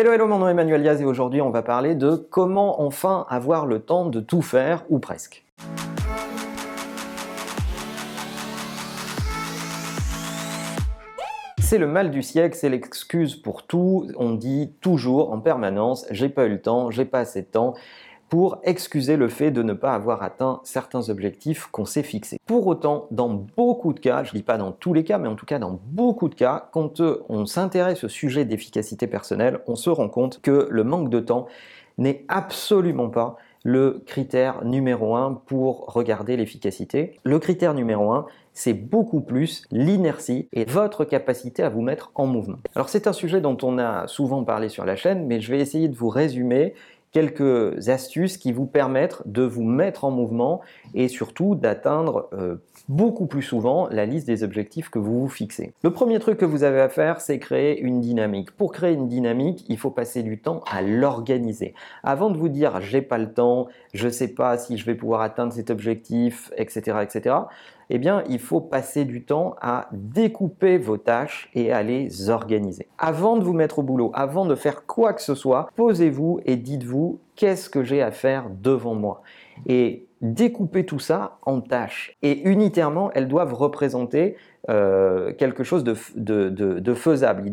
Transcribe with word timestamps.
Hello, 0.00 0.12
hello, 0.12 0.28
mon 0.28 0.38
nom 0.38 0.46
est 0.46 0.52
Emmanuel 0.52 0.80
Diaz 0.82 1.00
et 1.00 1.04
aujourd'hui 1.04 1.40
on 1.40 1.50
va 1.50 1.62
parler 1.62 1.96
de 1.96 2.14
comment 2.14 2.82
enfin 2.82 3.26
avoir 3.28 3.66
le 3.66 3.80
temps 3.80 4.06
de 4.06 4.20
tout 4.20 4.42
faire, 4.42 4.84
ou 4.90 5.00
presque. 5.00 5.44
C'est 11.58 11.78
le 11.78 11.88
mal 11.88 12.12
du 12.12 12.22
siècle, 12.22 12.56
c'est 12.56 12.68
l'excuse 12.68 13.34
pour 13.34 13.66
tout. 13.66 14.06
On 14.16 14.34
dit 14.34 14.72
toujours 14.80 15.32
en 15.32 15.40
permanence 15.40 16.06
j'ai 16.12 16.28
pas 16.28 16.46
eu 16.46 16.50
le 16.50 16.62
temps, 16.62 16.92
j'ai 16.92 17.04
pas 17.04 17.18
assez 17.18 17.42
de 17.42 17.48
temps 17.48 17.74
pour 18.28 18.58
excuser 18.64 19.16
le 19.16 19.28
fait 19.28 19.50
de 19.50 19.62
ne 19.62 19.72
pas 19.72 19.94
avoir 19.94 20.22
atteint 20.22 20.60
certains 20.64 21.08
objectifs 21.08 21.66
qu'on 21.66 21.84
s'est 21.84 22.02
fixés. 22.02 22.38
Pour 22.46 22.66
autant, 22.66 23.06
dans 23.10 23.28
beaucoup 23.28 23.92
de 23.92 24.00
cas, 24.00 24.24
je 24.24 24.32
ne 24.32 24.38
dis 24.38 24.42
pas 24.42 24.58
dans 24.58 24.72
tous 24.72 24.94
les 24.94 25.04
cas, 25.04 25.18
mais 25.18 25.28
en 25.28 25.34
tout 25.34 25.46
cas 25.46 25.58
dans 25.58 25.78
beaucoup 25.86 26.28
de 26.28 26.34
cas, 26.34 26.68
quand 26.72 27.00
euh, 27.00 27.24
on 27.28 27.46
s'intéresse 27.46 28.04
au 28.04 28.08
sujet 28.08 28.44
d'efficacité 28.44 29.06
personnelle, 29.06 29.60
on 29.66 29.76
se 29.76 29.90
rend 29.90 30.08
compte 30.08 30.40
que 30.42 30.68
le 30.70 30.84
manque 30.84 31.10
de 31.10 31.20
temps 31.20 31.46
n'est 31.96 32.24
absolument 32.28 33.08
pas 33.08 33.36
le 33.64 34.02
critère 34.06 34.64
numéro 34.64 35.16
un 35.16 35.34
pour 35.46 35.86
regarder 35.92 36.36
l'efficacité. 36.36 37.18
Le 37.24 37.38
critère 37.38 37.74
numéro 37.74 38.12
un, 38.12 38.26
c'est 38.52 38.72
beaucoup 38.72 39.20
plus 39.20 39.64
l'inertie 39.70 40.48
et 40.52 40.64
votre 40.64 41.04
capacité 41.04 41.62
à 41.62 41.68
vous 41.68 41.82
mettre 41.82 42.10
en 42.14 42.26
mouvement. 42.26 42.58
Alors 42.74 42.88
c'est 42.88 43.06
un 43.06 43.12
sujet 43.12 43.40
dont 43.40 43.56
on 43.62 43.78
a 43.78 44.06
souvent 44.06 44.44
parlé 44.44 44.68
sur 44.68 44.84
la 44.84 44.96
chaîne, 44.96 45.26
mais 45.26 45.40
je 45.40 45.50
vais 45.50 45.60
essayer 45.60 45.88
de 45.88 45.96
vous 45.96 46.08
résumer 46.08 46.74
quelques 47.12 47.88
astuces 47.88 48.36
qui 48.36 48.52
vous 48.52 48.66
permettent 48.66 49.22
de 49.26 49.42
vous 49.42 49.64
mettre 49.64 50.04
en 50.04 50.10
mouvement 50.10 50.60
et 50.94 51.08
surtout 51.08 51.54
d'atteindre 51.54 52.28
euh, 52.32 52.56
beaucoup 52.88 53.26
plus 53.26 53.42
souvent 53.42 53.88
la 53.90 54.06
liste 54.06 54.26
des 54.26 54.42
objectifs 54.42 54.88
que 54.88 54.98
vous 54.98 55.20
vous 55.20 55.28
fixez. 55.28 55.72
Le 55.82 55.90
premier 55.90 56.18
truc 56.18 56.38
que 56.38 56.44
vous 56.44 56.64
avez 56.64 56.80
à 56.80 56.88
faire, 56.88 57.20
c'est 57.20 57.38
créer 57.38 57.80
une 57.80 58.00
dynamique. 58.00 58.50
Pour 58.52 58.72
créer 58.72 58.94
une 58.94 59.08
dynamique, 59.08 59.64
il 59.68 59.78
faut 59.78 59.90
passer 59.90 60.22
du 60.22 60.38
temps 60.38 60.62
à 60.70 60.82
l'organiser. 60.82 61.74
Avant 62.02 62.30
de 62.30 62.36
vous 62.36 62.48
dire 62.48 62.80
j'ai 62.80 63.02
pas 63.02 63.18
le 63.18 63.32
temps, 63.32 63.68
je 63.94 64.08
sais 64.08 64.28
pas 64.28 64.58
si 64.58 64.76
je 64.76 64.84
vais 64.84 64.94
pouvoir 64.94 65.20
atteindre 65.22 65.52
cet 65.52 65.70
objectif, 65.70 66.50
etc., 66.56 66.98
etc., 67.02 67.36
eh 67.90 67.98
bien, 67.98 68.22
il 68.28 68.38
faut 68.38 68.60
passer 68.60 69.04
du 69.04 69.24
temps 69.24 69.56
à 69.60 69.88
découper 69.92 70.78
vos 70.78 70.98
tâches 70.98 71.50
et 71.54 71.72
à 71.72 71.82
les 71.82 72.30
organiser. 72.30 72.88
Avant 72.98 73.36
de 73.36 73.44
vous 73.44 73.52
mettre 73.52 73.78
au 73.78 73.82
boulot, 73.82 74.10
avant 74.14 74.44
de 74.44 74.54
faire 74.54 74.86
quoi 74.86 75.12
que 75.12 75.22
ce 75.22 75.34
soit, 75.34 75.70
posez-vous 75.76 76.40
et 76.44 76.56
dites-vous 76.56 77.20
qu'est-ce 77.36 77.70
que 77.70 77.82
j'ai 77.82 78.02
à 78.02 78.10
faire 78.10 78.50
devant 78.50 78.94
moi? 78.94 79.22
Et 79.66 80.06
découpez 80.20 80.84
tout 80.84 80.98
ça 80.98 81.38
en 81.42 81.60
tâches. 81.60 82.16
Et 82.22 82.48
unitairement, 82.48 83.10
elles 83.14 83.28
doivent 83.28 83.54
représenter 83.54 84.36
euh, 84.68 85.32
quelque 85.32 85.64
chose 85.64 85.82
de, 85.82 86.94
faisable. 86.94 87.44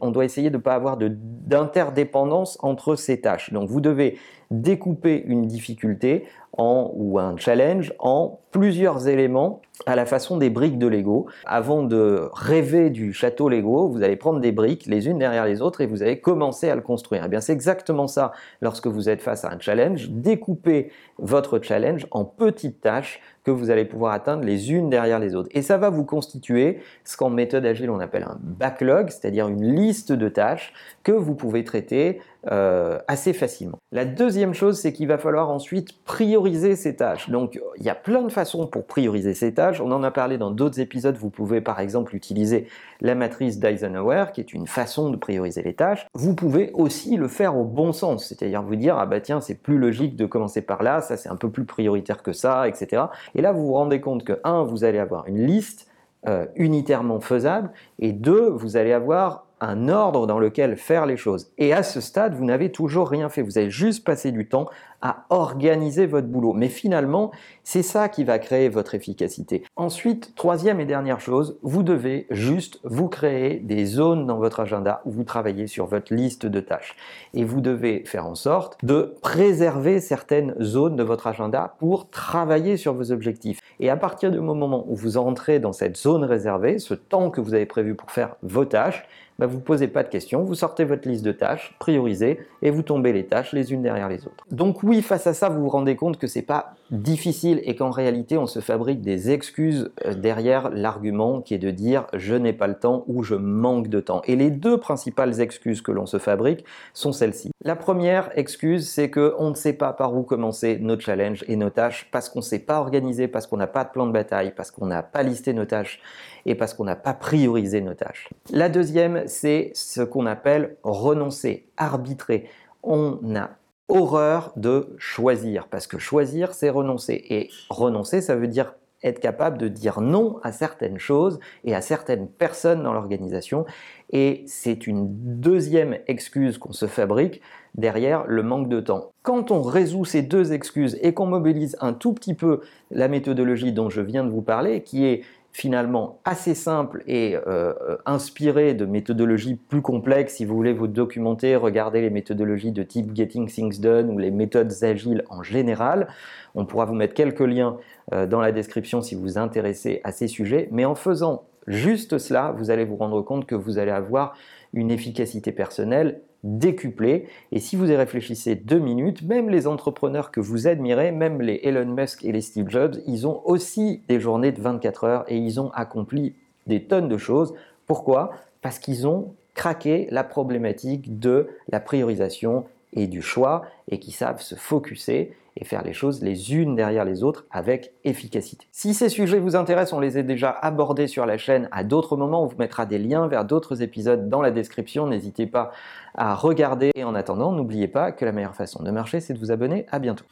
On 0.00 0.10
doit 0.10 0.24
essayer 0.24 0.50
de 0.50 0.56
ne 0.56 0.62
pas 0.62 0.74
avoir 0.74 0.96
d'interdépendance 0.96 2.56
entre 2.62 2.94
ces 2.94 3.20
tâches. 3.20 3.52
Donc 3.52 3.68
vous 3.68 3.80
devez 3.80 4.18
découper 4.52 5.24
une 5.26 5.46
difficulté 5.46 6.24
en, 6.56 6.90
ou 6.94 7.18
un 7.18 7.36
challenge 7.36 7.92
en 7.98 8.38
plusieurs 8.52 9.08
éléments 9.08 9.60
à 9.84 9.96
la 9.96 10.06
façon 10.06 10.36
des 10.36 10.48
briques 10.48 10.78
de 10.78 10.86
Lego. 10.86 11.26
Avant 11.44 11.82
de 11.82 12.28
rêver 12.32 12.90
du 12.90 13.12
château 13.12 13.48
Lego, 13.48 13.88
vous 13.88 14.02
allez 14.02 14.16
prendre 14.16 14.40
des 14.40 14.52
briques 14.52 14.86
les 14.86 15.08
unes 15.08 15.18
derrière 15.18 15.44
les 15.44 15.60
autres 15.60 15.80
et 15.80 15.86
vous 15.86 16.02
allez 16.02 16.20
commencer 16.20 16.70
à 16.70 16.74
le 16.74 16.80
construire. 16.80 17.22
Eh 17.26 17.28
bien 17.28 17.40
c'est 17.40 17.52
exactement 17.52 18.06
ça 18.06 18.32
lorsque 18.60 18.86
vous 18.86 19.08
êtes 19.08 19.20
face 19.20 19.44
à 19.44 19.52
un 19.52 19.58
challenge. 19.58 20.10
Découpez 20.10 20.92
votre 21.18 21.58
challenge 21.60 22.06
en 22.10 22.24
petites 22.24 22.80
tâches 22.80 23.20
que 23.46 23.52
vous 23.52 23.70
allez 23.70 23.84
pouvoir 23.84 24.12
atteindre 24.12 24.42
les 24.42 24.72
unes 24.72 24.90
derrière 24.90 25.20
les 25.20 25.36
autres. 25.36 25.48
Et 25.52 25.62
ça 25.62 25.76
va 25.76 25.88
vous 25.88 26.04
constituer 26.04 26.80
ce 27.04 27.16
qu'en 27.16 27.30
méthode 27.30 27.64
agile 27.64 27.90
on 27.90 28.00
appelle 28.00 28.24
un 28.24 28.36
backlog, 28.40 29.08
c'est-à-dire 29.10 29.46
une 29.46 29.62
liste 29.62 30.10
de 30.10 30.28
tâches 30.28 30.72
que 31.04 31.12
vous 31.12 31.36
pouvez 31.36 31.62
traiter 31.62 32.20
euh, 32.52 32.98
assez 33.08 33.32
facilement. 33.32 33.78
La 33.90 34.04
deuxième 34.04 34.54
chose, 34.54 34.78
c'est 34.78 34.92
qu'il 34.92 35.08
va 35.08 35.18
falloir 35.18 35.50
ensuite 35.50 36.04
prioriser 36.04 36.76
ces 36.76 36.94
tâches. 36.94 37.28
Donc 37.28 37.60
il 37.76 37.84
y 37.84 37.88
a 37.88 37.94
plein 37.94 38.22
de 38.22 38.28
façons 38.28 38.66
pour 38.66 38.86
prioriser 38.86 39.34
ces 39.34 39.54
tâches. 39.54 39.80
On 39.80 39.90
en 39.90 40.02
a 40.02 40.10
parlé 40.10 40.38
dans 40.38 40.50
d'autres 40.50 40.78
épisodes. 40.78 41.16
Vous 41.16 41.30
pouvez 41.30 41.60
par 41.60 41.80
exemple 41.80 42.14
utiliser 42.14 42.68
la 43.00 43.14
matrice 43.14 43.58
d'Eisenhower, 43.58 44.26
qui 44.32 44.40
est 44.40 44.52
une 44.52 44.66
façon 44.66 45.10
de 45.10 45.16
prioriser 45.16 45.62
les 45.62 45.74
tâches. 45.74 46.06
Vous 46.14 46.34
pouvez 46.34 46.70
aussi 46.72 47.16
le 47.16 47.28
faire 47.28 47.56
au 47.56 47.64
bon 47.64 47.92
sens, 47.92 48.28
c'est-à-dire 48.28 48.62
vous 48.62 48.76
dire 48.76 48.96
ah 48.98 49.06
bah 49.06 49.20
tiens 49.20 49.40
c'est 49.40 49.60
plus 49.60 49.78
logique 49.78 50.16
de 50.16 50.26
commencer 50.26 50.62
par 50.62 50.82
là, 50.82 51.00
ça 51.00 51.16
c'est 51.16 51.28
un 51.28 51.36
peu 51.36 51.50
plus 51.50 51.64
prioritaire 51.64 52.22
que 52.22 52.32
ça, 52.32 52.68
etc. 52.68 53.04
Et 53.34 53.42
là, 53.42 53.52
vous 53.52 53.66
vous 53.66 53.74
rendez 53.74 54.00
compte 54.00 54.24
que, 54.24 54.40
un, 54.44 54.62
vous 54.62 54.84
allez 54.84 54.98
avoir 54.98 55.26
une 55.26 55.44
liste 55.44 55.88
euh, 56.28 56.46
unitairement 56.56 57.20
faisable, 57.20 57.70
et 57.98 58.12
deux, 58.12 58.48
vous 58.48 58.76
allez 58.76 58.92
avoir 58.92 59.45
un 59.60 59.88
ordre 59.88 60.26
dans 60.26 60.38
lequel 60.38 60.76
faire 60.76 61.06
les 61.06 61.16
choses. 61.16 61.50
Et 61.58 61.72
à 61.72 61.82
ce 61.82 62.00
stade, 62.00 62.34
vous 62.34 62.44
n'avez 62.44 62.70
toujours 62.72 63.08
rien 63.08 63.28
fait. 63.28 63.42
Vous 63.42 63.58
avez 63.58 63.70
juste 63.70 64.04
passé 64.04 64.32
du 64.32 64.48
temps 64.48 64.68
à 65.02 65.24
organiser 65.30 66.06
votre 66.06 66.28
boulot. 66.28 66.52
Mais 66.52 66.68
finalement, 66.68 67.30
c'est 67.62 67.82
ça 67.82 68.08
qui 68.08 68.24
va 68.24 68.38
créer 68.38 68.68
votre 68.68 68.94
efficacité. 68.94 69.64
Ensuite, 69.76 70.34
troisième 70.34 70.80
et 70.80 70.84
dernière 70.84 71.20
chose, 71.20 71.58
vous 71.62 71.82
devez 71.82 72.26
juste 72.30 72.80
vous 72.84 73.08
créer 73.08 73.58
des 73.58 73.84
zones 73.84 74.26
dans 74.26 74.38
votre 74.38 74.60
agenda 74.60 75.02
où 75.04 75.10
vous 75.10 75.24
travaillez 75.24 75.66
sur 75.66 75.86
votre 75.86 76.14
liste 76.14 76.46
de 76.46 76.60
tâches. 76.60 76.96
Et 77.34 77.44
vous 77.44 77.60
devez 77.60 78.04
faire 78.06 78.26
en 78.26 78.34
sorte 78.34 78.84
de 78.84 79.14
préserver 79.22 80.00
certaines 80.00 80.54
zones 80.60 80.96
de 80.96 81.02
votre 81.02 81.26
agenda 81.26 81.74
pour 81.78 82.10
travailler 82.10 82.76
sur 82.76 82.94
vos 82.94 83.12
objectifs. 83.12 83.60
Et 83.80 83.90
à 83.90 83.96
partir 83.96 84.30
du 84.30 84.40
moment 84.40 84.84
où 84.88 84.94
vous 84.94 85.16
entrez 85.16 85.58
dans 85.58 85.72
cette 85.72 85.96
zone 85.96 86.24
réservée, 86.24 86.78
ce 86.78 86.94
temps 86.94 87.30
que 87.30 87.40
vous 87.40 87.54
avez 87.54 87.66
prévu 87.66 87.94
pour 87.94 88.10
faire 88.10 88.36
vos 88.42 88.64
tâches, 88.64 89.06
bah, 89.38 89.46
vous 89.46 89.56
ne 89.56 89.62
posez 89.62 89.88
pas 89.88 90.02
de 90.02 90.08
questions, 90.08 90.44
vous 90.44 90.54
sortez 90.54 90.84
votre 90.84 91.06
liste 91.06 91.24
de 91.24 91.32
tâches, 91.32 91.74
priorisez, 91.78 92.40
et 92.62 92.70
vous 92.70 92.82
tombez 92.82 93.12
les 93.12 93.26
tâches 93.26 93.52
les 93.52 93.72
unes 93.72 93.82
derrière 93.82 94.08
les 94.08 94.26
autres. 94.26 94.46
Donc 94.50 94.82
oui, 94.86 95.02
face 95.02 95.26
à 95.26 95.34
ça, 95.34 95.48
vous 95.48 95.62
vous 95.62 95.68
rendez 95.68 95.96
compte 95.96 96.16
que 96.16 96.28
c'est 96.28 96.42
pas 96.42 96.76
difficile 96.92 97.60
et 97.64 97.74
qu'en 97.74 97.90
réalité, 97.90 98.38
on 98.38 98.46
se 98.46 98.60
fabrique 98.60 99.00
des 99.00 99.32
excuses 99.32 99.90
euh, 100.04 100.14
derrière 100.14 100.70
l'argument 100.70 101.40
qui 101.40 101.54
est 101.54 101.58
de 101.58 101.72
dire 101.72 102.06
je 102.12 102.36
n'ai 102.36 102.52
pas 102.52 102.68
le 102.68 102.78
temps 102.78 103.02
ou 103.08 103.24
je 103.24 103.34
manque 103.34 103.88
de 103.88 103.98
temps. 103.98 104.22
Et 104.26 104.36
les 104.36 104.48
deux 104.48 104.78
principales 104.78 105.40
excuses 105.40 105.82
que 105.82 105.90
l'on 105.90 106.06
se 106.06 106.18
fabrique 106.18 106.64
sont 106.94 107.10
celles-ci. 107.10 107.50
La 107.64 107.74
première 107.74 108.30
excuse, 108.38 108.88
c'est 108.88 109.10
qu'on 109.10 109.50
ne 109.50 109.56
sait 109.56 109.72
pas 109.72 109.92
par 109.92 110.14
où 110.14 110.22
commencer 110.22 110.78
nos 110.80 111.00
challenges 111.00 111.44
et 111.48 111.56
nos 111.56 111.70
tâches 111.70 112.08
parce 112.12 112.28
qu'on 112.28 112.38
ne 112.38 112.44
s'est 112.44 112.60
pas 112.60 112.78
organisé, 112.78 113.26
parce 113.26 113.48
qu'on 113.48 113.56
n'a 113.56 113.66
pas 113.66 113.82
de 113.82 113.90
plan 113.90 114.06
de 114.06 114.12
bataille, 114.12 114.52
parce 114.54 114.70
qu'on 114.70 114.86
n'a 114.86 115.02
pas 115.02 115.24
listé 115.24 115.52
nos 115.52 115.64
tâches 115.64 116.00
et 116.44 116.54
parce 116.54 116.74
qu'on 116.74 116.84
n'a 116.84 116.94
pas 116.94 117.12
priorisé 117.12 117.80
nos 117.80 117.94
tâches. 117.94 118.28
La 118.52 118.68
deuxième, 118.68 119.24
c'est 119.26 119.72
ce 119.74 120.02
qu'on 120.02 120.26
appelle 120.26 120.76
renoncer, 120.84 121.66
arbitrer. 121.76 122.48
On 122.84 123.18
a 123.34 123.50
horreur 123.88 124.52
de 124.56 124.94
choisir, 124.98 125.68
parce 125.68 125.86
que 125.86 125.98
choisir, 125.98 126.54
c'est 126.54 126.70
renoncer. 126.70 127.24
Et 127.30 127.50
renoncer, 127.70 128.20
ça 128.20 128.36
veut 128.36 128.48
dire 128.48 128.74
être 129.02 129.20
capable 129.20 129.58
de 129.58 129.68
dire 129.68 130.00
non 130.00 130.38
à 130.42 130.52
certaines 130.52 130.98
choses 130.98 131.38
et 131.64 131.74
à 131.74 131.80
certaines 131.80 132.28
personnes 132.28 132.82
dans 132.82 132.92
l'organisation. 132.92 133.66
Et 134.10 134.44
c'est 134.46 134.86
une 134.86 135.06
deuxième 135.40 135.98
excuse 136.06 136.58
qu'on 136.58 136.72
se 136.72 136.86
fabrique 136.86 137.40
derrière 137.74 138.24
le 138.26 138.42
manque 138.42 138.68
de 138.68 138.80
temps. 138.80 139.10
Quand 139.22 139.50
on 139.50 139.62
résout 139.62 140.04
ces 140.04 140.22
deux 140.22 140.52
excuses 140.52 140.98
et 141.02 141.12
qu'on 141.12 141.26
mobilise 141.26 141.76
un 141.80 141.92
tout 141.92 142.12
petit 142.12 142.34
peu 142.34 142.60
la 142.90 143.08
méthodologie 143.08 143.72
dont 143.72 143.90
je 143.90 144.00
viens 144.00 144.24
de 144.24 144.30
vous 144.30 144.42
parler, 144.42 144.82
qui 144.82 145.04
est 145.04 145.22
finalement 145.56 146.20
assez 146.26 146.54
simple 146.54 147.02
et 147.06 147.34
euh, 147.46 147.72
inspiré 148.04 148.74
de 148.74 148.84
méthodologies 148.84 149.54
plus 149.54 149.80
complexes. 149.80 150.34
Si 150.34 150.44
vous 150.44 150.54
voulez 150.54 150.74
vous 150.74 150.86
documenter, 150.86 151.56
regardez 151.56 152.02
les 152.02 152.10
méthodologies 152.10 152.72
de 152.72 152.82
type 152.82 153.16
Getting 153.16 153.48
Things 153.48 153.80
Done 153.80 154.10
ou 154.10 154.18
les 154.18 154.30
méthodes 154.30 154.70
agiles 154.82 155.24
en 155.30 155.42
général. 155.42 156.08
On 156.54 156.66
pourra 156.66 156.84
vous 156.84 156.92
mettre 156.92 157.14
quelques 157.14 157.40
liens 157.40 157.78
euh, 158.12 158.26
dans 158.26 158.42
la 158.42 158.52
description 158.52 159.00
si 159.00 159.14
vous 159.14 159.22
vous 159.22 159.38
intéressez 159.38 160.02
à 160.04 160.12
ces 160.12 160.28
sujets. 160.28 160.68
Mais 160.72 160.84
en 160.84 160.94
faisant 160.94 161.44
juste 161.66 162.18
cela, 162.18 162.54
vous 162.54 162.70
allez 162.70 162.84
vous 162.84 162.96
rendre 162.96 163.22
compte 163.22 163.46
que 163.46 163.54
vous 163.54 163.78
allez 163.78 163.92
avoir 163.92 164.34
une 164.74 164.90
efficacité 164.90 165.52
personnelle 165.52 166.20
décuplé. 166.46 167.26
Et 167.52 167.60
si 167.60 167.76
vous 167.76 167.90
y 167.90 167.96
réfléchissez 167.96 168.54
deux 168.54 168.78
minutes, 168.78 169.22
même 169.22 169.50
les 169.50 169.66
entrepreneurs 169.66 170.30
que 170.30 170.40
vous 170.40 170.66
admirez, 170.66 171.10
même 171.10 171.42
les 171.42 171.60
Elon 171.64 171.86
Musk 171.86 172.24
et 172.24 172.32
les 172.32 172.40
Steve 172.40 172.68
Jobs, 172.68 172.96
ils 173.06 173.26
ont 173.26 173.42
aussi 173.44 174.02
des 174.08 174.20
journées 174.20 174.52
de 174.52 174.60
24 174.60 175.04
heures 175.04 175.24
et 175.28 175.36
ils 175.36 175.60
ont 175.60 175.70
accompli 175.70 176.34
des 176.66 176.84
tonnes 176.84 177.08
de 177.08 177.18
choses. 177.18 177.54
Pourquoi? 177.86 178.30
Parce 178.62 178.78
qu'ils 178.78 179.06
ont 179.06 179.34
craqué 179.54 180.06
la 180.10 180.24
problématique 180.24 181.18
de 181.18 181.48
la 181.68 181.80
priorisation 181.80 182.64
et 182.92 183.06
du 183.06 183.22
choix 183.22 183.62
et 183.90 183.98
qui 183.98 184.12
savent 184.12 184.40
se 184.40 184.54
focuser 184.54 185.32
et 185.56 185.64
faire 185.64 185.82
les 185.82 185.92
choses 185.92 186.22
les 186.22 186.54
unes 186.54 186.76
derrière 186.76 187.04
les 187.04 187.22
autres 187.22 187.46
avec 187.50 187.92
efficacité. 188.04 188.66
Si 188.72 188.94
ces 188.94 189.08
sujets 189.08 189.38
vous 189.38 189.56
intéressent, 189.56 189.94
on 189.94 190.00
les 190.00 190.18
a 190.18 190.22
déjà 190.22 190.50
abordés 190.50 191.06
sur 191.06 191.26
la 191.26 191.38
chaîne 191.38 191.68
à 191.72 191.84
d'autres 191.84 192.16
moments. 192.16 192.42
On 192.42 192.46
vous 192.46 192.58
mettra 192.58 192.86
des 192.86 192.98
liens 192.98 193.26
vers 193.26 193.44
d'autres 193.44 193.82
épisodes 193.82 194.28
dans 194.28 194.42
la 194.42 194.50
description. 194.50 195.06
N'hésitez 195.06 195.46
pas 195.46 195.72
à 196.14 196.34
regarder. 196.34 196.90
Et 196.94 197.04
en 197.04 197.14
attendant, 197.14 197.52
n'oubliez 197.52 197.88
pas 197.88 198.12
que 198.12 198.24
la 198.24 198.32
meilleure 198.32 198.54
façon 198.54 198.82
de 198.82 198.90
marcher, 198.90 199.20
c'est 199.20 199.34
de 199.34 199.38
vous 199.38 199.50
abonner. 199.50 199.86
À 199.90 199.98
bientôt. 199.98 200.24